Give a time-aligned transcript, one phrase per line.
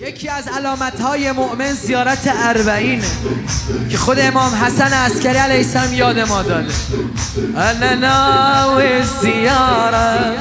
[0.00, 3.04] یکی از علامت های مؤمن زیارت اربعینه
[3.90, 6.74] که خود امام حسن عسکری علیه السلام یاد ما داده.
[7.56, 10.36] انا ناوي الزيارة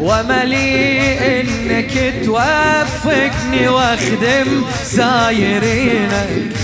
[0.00, 6.56] ومليء انك توفقني واخدم زايرينك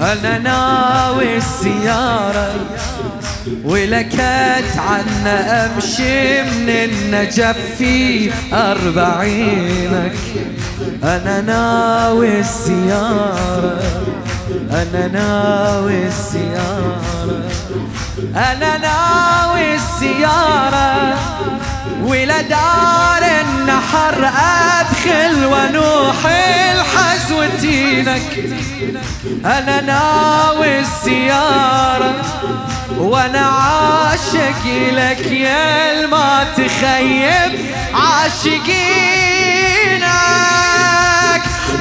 [0.00, 2.54] انا ناوي الزيارة
[3.64, 10.12] ولكت عنا أمشي من النجف في أربعينك.
[11.04, 13.80] أنا ناوي الزيارة
[14.70, 17.00] أنا ناوي الزيارة
[18.36, 21.18] أنا ناوي الزيارة.
[22.04, 24.30] ولا دار النحر
[24.80, 26.26] أدخل ونوح
[26.74, 28.22] الحزوتينك
[29.44, 32.14] أنا ناوي الزيارة.
[33.00, 37.66] وأنا عاشق لك يا ما تخيب.
[37.94, 39.39] عاشقينك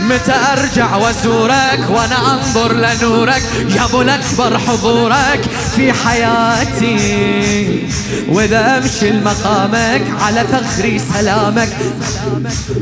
[0.01, 3.41] متى أرجع وأزورك وأنا أنظر لنورك؟
[3.75, 5.41] يا أبو الأكبر حضورك
[5.75, 7.89] في حياتي.
[8.29, 11.69] وإذا أمشي لمقامك على فخري سلامك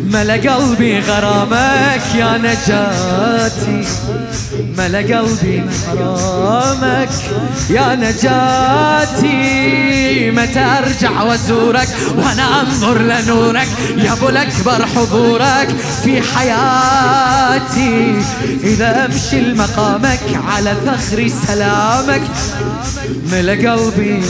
[0.05, 3.87] ملأ قلبي غرامك يا نجاتي.
[4.77, 7.09] ملأ قلبي غرامك
[7.69, 9.37] يا نجاتي.
[10.31, 15.69] متى أرجع وأزورك وأنا أنظر لنورك؟ يا أبو الأكبر حضورك
[16.03, 16.96] في حياتي.
[18.63, 22.21] إذا أمشي لمقامك على فخري سلامك
[23.31, 24.23] ملأ قلبي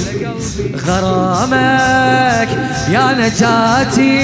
[0.87, 2.49] غرامك.
[2.89, 4.17] يا نجاتي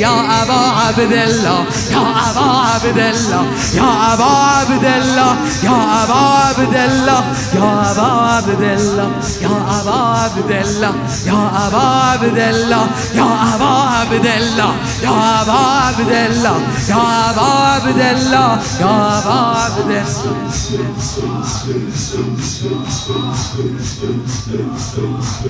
[0.00, 6.74] يا أبا عبد الله يا أبا عبد الله يا أبا عبد الله يا أبا عبد
[6.74, 9.10] الله يا أبا عبد الله
[9.42, 10.94] يا أبا عبدالله
[11.26, 14.72] یا ابا عبدالله یا ابا عبدالله
[15.02, 16.56] یا ابا عبدالله
[16.88, 18.50] یا ابا عبدالله
[18.80, 20.04] یا ابا عبدالله.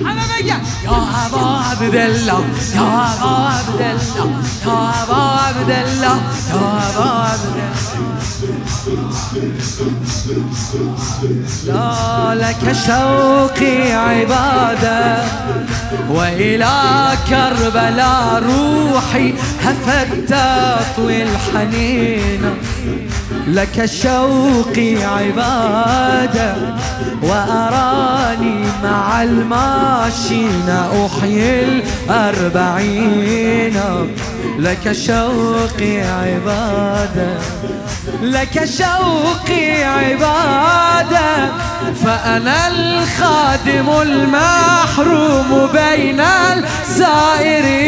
[0.04, 2.43] همه بگن یا ابا عبدالله
[2.75, 4.28] یا عبد الله
[4.65, 5.34] یا ابا
[6.50, 7.75] یا ابا عبدالله.
[11.66, 14.63] لا لك شوقي عباد.
[14.64, 15.25] الرادة
[16.10, 22.54] وإلى كربلاء روحي هفتت الحنينه
[23.54, 26.54] لك شوقي عبادة
[27.22, 30.69] وأراني مع الماشين
[31.06, 31.65] أحيي
[32.09, 33.81] الأربعين.
[34.59, 37.38] لك شوقي عبادة
[38.22, 41.48] لك شوقي عبادة
[42.04, 47.84] فأنا الخادم المحروم بين الزائرين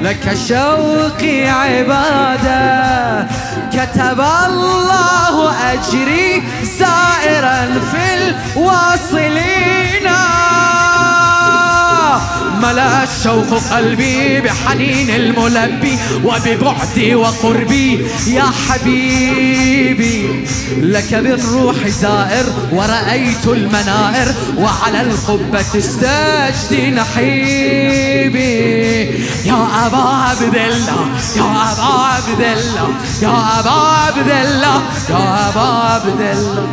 [0.00, 3.26] لك شوقي عبادة.
[3.72, 6.42] كتب الله أجري
[6.78, 10.06] سائرا في الواصلين.
[12.62, 18.06] ملأ الشوق قلبي بحنين الملبي وببعدي وقربي.
[18.26, 28.40] يا حبيبي لك بالروح زائر ورأيت المنائر وعلى القبة السجد نحيبي.
[29.44, 31.06] يا أبا عبد الله
[31.36, 32.88] يا أبا عبد الله
[33.22, 36.66] يا أبا عبد الله يا أبا عبد الله.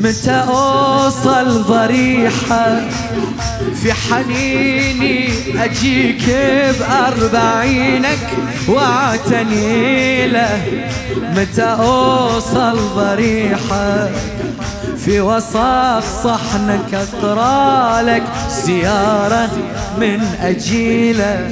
[0.00, 2.80] متى أوصل ضريحة
[3.82, 5.28] في حنيني؟
[5.64, 6.24] أجيك
[6.80, 8.18] بأربعينك
[8.68, 10.86] وأعتني له.
[11.36, 14.08] متى أوصل ضريحة
[15.04, 19.50] في وسط صحنك اقرا لك زيارة
[19.98, 21.50] من أجيله.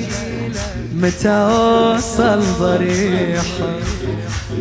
[0.94, 3.82] متى أوصل ضريحك؟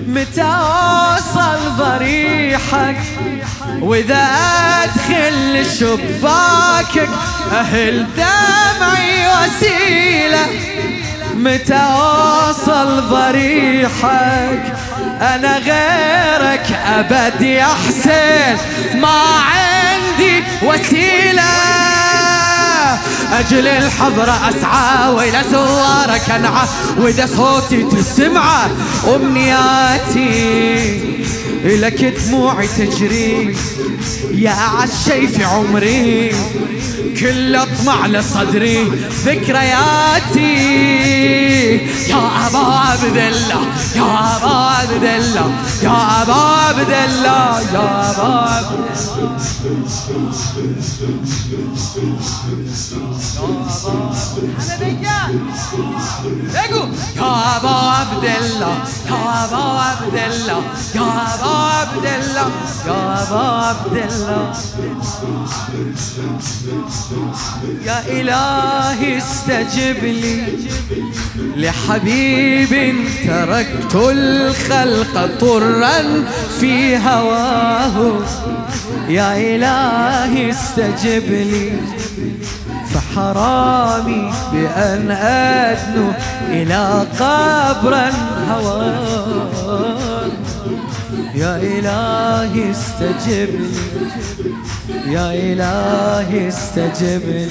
[0.07, 2.97] متى أوصل ضريحك؟
[3.81, 4.27] وإذا
[4.83, 7.09] أدخل شباكك
[7.51, 10.45] أهل دمعي وسيلة.
[11.35, 14.73] متى أوصل ضريحك؟
[15.21, 18.57] أنا غيرك أبد يا حسين
[19.01, 19.21] ما
[19.51, 21.43] عندي وسيلة.
[23.39, 26.67] أجل الحضرة أسعى وإلى سوارك أنعى.
[26.97, 28.69] وإذا صوتي تسمعه
[29.15, 31.18] أمنياتي.
[31.63, 33.55] لك دموعي تجري
[34.33, 36.31] يا عالشي في عمري
[37.19, 38.91] كل اطمع لصدري
[39.25, 40.39] ذكرياتي.
[42.09, 43.61] يا أبا عبد الله
[43.95, 45.51] يا أبا عبد الله
[45.83, 48.79] يا أبا عبد الله يا أبا عبد
[57.15, 58.77] يا أبا عبد الله
[59.09, 60.61] يا أبا عبد الله
[60.95, 61.48] يا أبا
[61.89, 62.51] عبد الله
[62.87, 64.53] يا ابا عبد الله
[67.85, 70.43] يا إلهي استجب لي.
[71.55, 72.95] لحبيب
[73.27, 76.25] تركت الخلق طرا
[76.59, 78.21] في هواه.
[79.07, 81.71] يا إلهي استجب لي.
[82.93, 86.11] فحرامي بأن أدنو
[86.49, 88.11] إلى قبر
[88.49, 90.08] هواه.
[91.35, 93.75] يا إلهي استجب لي
[95.13, 97.49] يا إلهي استجب لي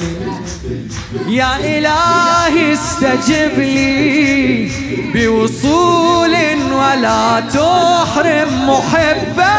[1.37, 4.71] يا إلهي استجب لي
[5.15, 6.35] بوصول
[6.73, 9.59] ولا تحرم محبا.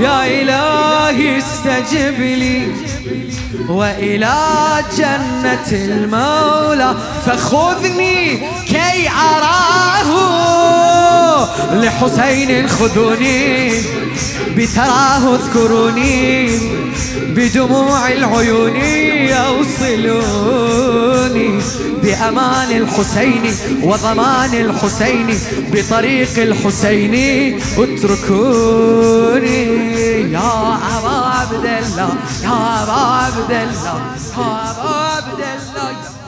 [0.00, 2.72] يا إلهي استجب لي.
[3.68, 4.34] وإلى
[4.98, 6.94] جنة المولى
[7.26, 10.79] فخذني كي أراه.
[11.72, 13.72] لحسين خذوني
[14.58, 16.50] بثراه اذكروني
[17.36, 18.76] بدموع العيون
[20.10, 21.50] يوصلوني.
[22.02, 23.44] بأمان الحسين
[23.82, 25.38] وضمان الحسين
[25.72, 27.14] بطريق الحسين
[27.78, 29.62] اتركوني.
[30.32, 33.98] يا أبا عبد الله يا أبا عبد الله
[34.38, 36.19] يا أبا عبد الله